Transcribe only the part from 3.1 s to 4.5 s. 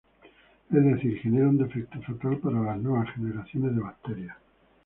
generaciones de bacterias..